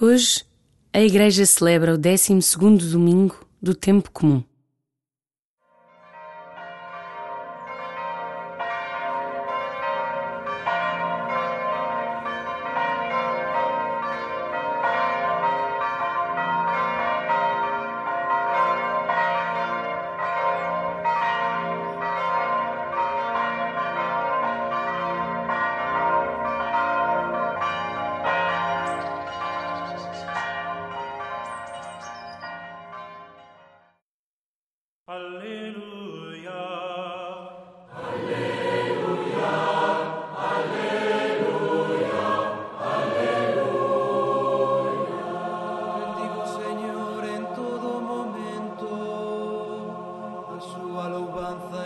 [0.00, 0.44] Hoje,
[0.92, 2.40] a Igreja celebra o 12
[2.90, 4.42] domingo do tempo comum.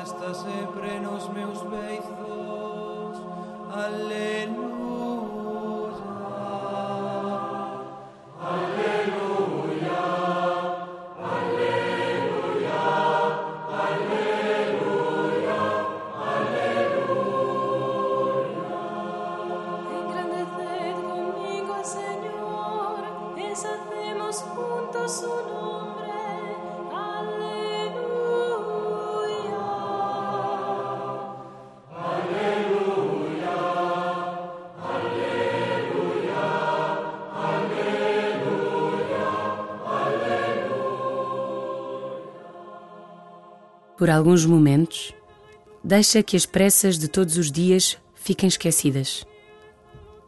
[0.09, 3.23] está sempre nos meus beizos.
[3.71, 4.78] Aleluia.
[43.99, 45.13] Por alguns momentos,
[45.83, 49.27] deixa que as pressas de todos os dias fiquem esquecidas.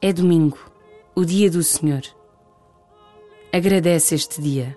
[0.03, 0.59] É domingo,
[1.15, 2.03] o dia do Senhor.
[3.53, 4.77] Agradece este dia.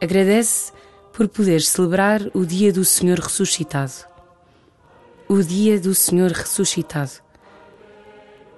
[0.00, 0.72] Agradece
[1.12, 4.06] por poder celebrar o dia do Senhor ressuscitado.
[5.28, 7.20] O dia do Senhor ressuscitado.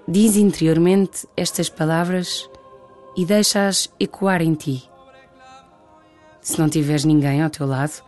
[0.07, 2.47] Diz interiormente estas palavras
[3.17, 4.87] e deixa-as ecoar em ti.
[6.43, 8.03] Se não tiveres ninguém ao teu lado,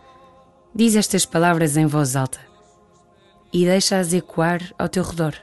[0.77, 2.37] Diz estas palavras em voz alta
[3.51, 5.33] e deixa-as ecoar ao teu redor.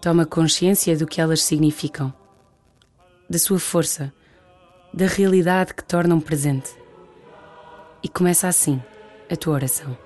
[0.00, 2.12] Toma consciência do que elas significam,
[3.30, 4.12] da sua força,
[4.92, 6.74] da realidade que tornam presente.
[8.02, 8.82] E começa assim
[9.30, 9.96] a tua oração.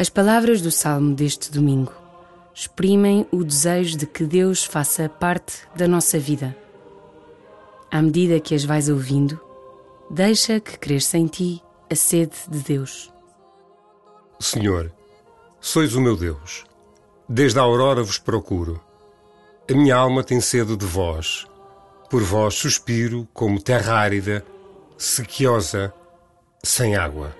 [0.00, 1.92] As palavras do salmo deste domingo
[2.54, 6.56] exprimem o desejo de que Deus faça parte da nossa vida.
[7.90, 9.40] À medida que as vais ouvindo,
[10.08, 11.60] deixa que cresça em ti
[11.90, 13.12] a sede de Deus.
[14.38, 14.92] Senhor,
[15.60, 16.64] sois o meu Deus.
[17.28, 18.80] Desde a aurora vos procuro.
[19.68, 21.44] A minha alma tem sede de vós.
[22.08, 24.46] Por vós suspiro como terra árida,
[24.96, 25.92] sequiosa,
[26.62, 27.34] sem água.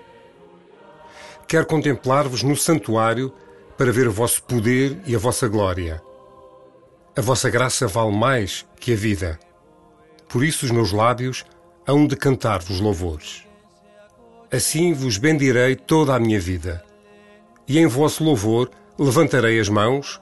[1.48, 3.32] Quero contemplar-vos no santuário
[3.78, 6.02] para ver o vosso poder e a vossa glória.
[7.16, 9.40] A vossa graça vale mais que a vida.
[10.28, 11.46] Por isso os meus lábios
[11.86, 13.46] hão de cantar-vos louvores.
[14.52, 16.84] Assim vos bendirei toda a minha vida.
[17.66, 20.20] E em vosso louvor levantarei as mãos,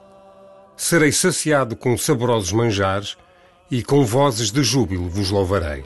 [0.76, 3.18] serei saciado com saborosos manjares
[3.68, 5.84] e com vozes de júbilo vos louvarei.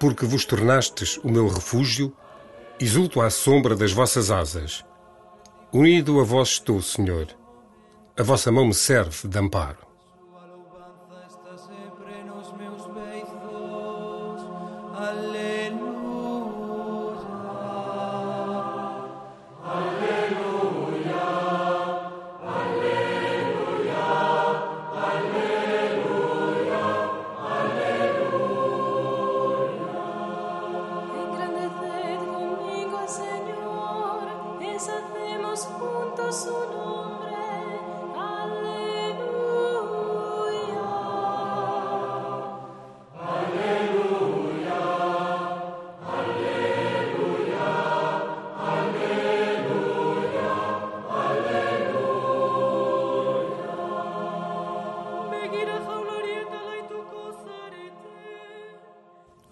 [0.00, 2.12] Porque vos tornastes o meu refúgio
[2.80, 4.84] Exulto à sombra das vossas asas.
[5.72, 7.26] Unido a vós estou, Senhor.
[8.16, 9.87] A vossa mão me serve de amparo.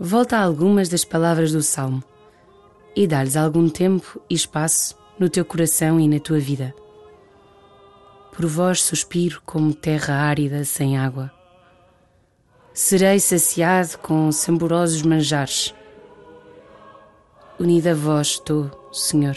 [0.09, 2.01] Volta a algumas das palavras do Salmo
[2.95, 6.73] e dá-lhes algum tempo e espaço no teu coração e na tua vida.
[8.31, 11.33] Por vós suspiro como terra árida sem água.
[12.73, 15.75] Serei saciado com saborosos manjares.
[17.59, 19.37] Unida a vós estou, Senhor.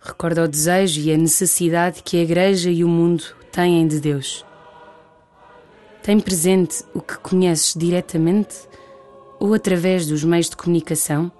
[0.00, 3.22] Recorda o desejo e a necessidade que a Igreja e o mundo
[3.52, 4.46] têm de Deus.
[6.02, 8.56] Tem presente o que conheces diretamente
[9.38, 11.30] ou através dos meios de comunicação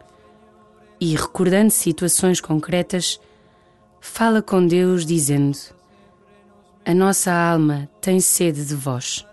[1.01, 3.19] e, recordando situações concretas,
[4.01, 5.57] fala com Deus dizendo:
[6.85, 9.25] A nossa alma tem sede de vós.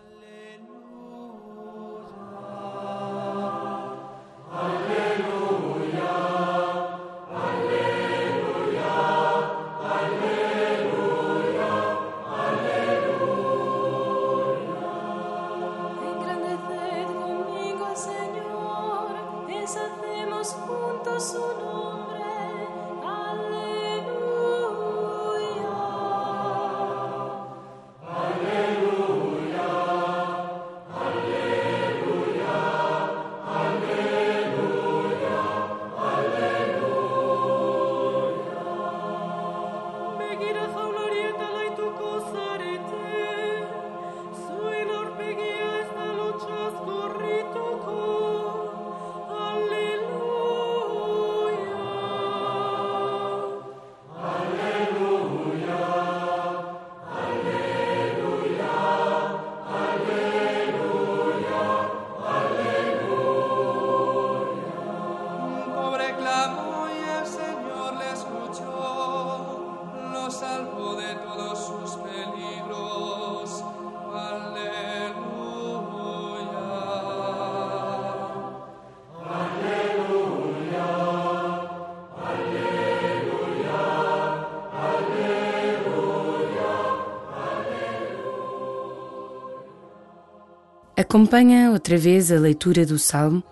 [91.13, 93.43] Acompanha outra vez a leitura do Salmo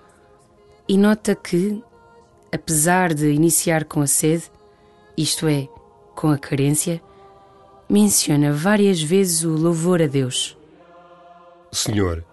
[0.89, 1.80] e nota que,
[2.51, 4.51] apesar de iniciar com a sede,
[5.15, 5.70] isto é,
[6.15, 7.00] com a carência,
[7.88, 10.58] menciona várias vezes o louvor a Deus.
[11.72, 12.25] Senhor,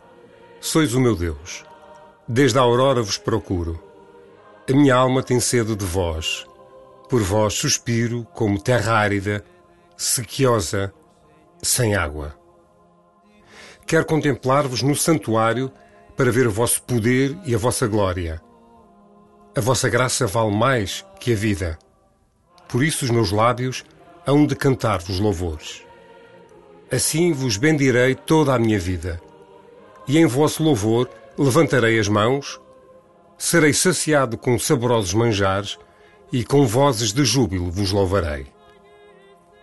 [0.63, 1.63] sois o meu Deus.
[2.27, 3.79] Desde a aurora vos procuro.
[4.67, 6.47] A minha alma tem sede de vós.
[7.07, 9.45] Por vós suspiro como terra árida,
[9.95, 10.91] sequiosa,
[11.63, 12.38] sem água.
[13.89, 15.73] Quero contemplar-vos no santuário
[16.15, 18.39] para ver o vosso poder e a vossa glória.
[19.57, 21.79] A vossa graça vale mais que a vida.
[22.69, 23.87] Por isso os meus lábios
[24.27, 25.83] hão de cantar-vos louvores.
[26.93, 29.23] Assim vos bendirei toda a minha vida.
[30.07, 32.61] E em vosso louvor levantarei as mãos,
[33.39, 35.79] serei saciado com saborosos manjares
[36.31, 38.49] e com vozes de júbilo vos louvarei.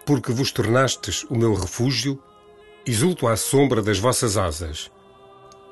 [0.03, 2.19] Porque vos tornastes o meu refúgio,
[2.85, 4.91] exulto à sombra das vossas asas.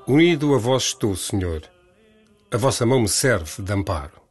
[0.08, 1.62] Unido a vós estou, Senhor.
[2.52, 4.23] A vossa mão me serve de amparo.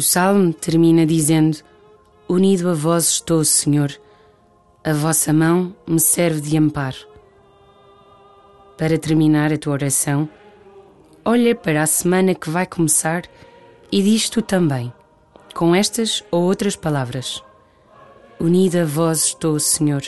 [0.00, 1.58] O salmo termina dizendo:
[2.26, 3.92] Unido a vós estou, Senhor,
[4.82, 6.96] a vossa mão me serve de amparo.
[8.78, 10.26] Para terminar a tua oração,
[11.22, 13.24] olha para a semana que vai começar
[13.92, 14.90] e diz tu também,
[15.54, 17.44] com estas ou outras palavras:
[18.40, 20.02] Unida a vós estou, Senhor,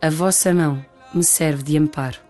[0.00, 2.29] a vossa mão me serve de amparo.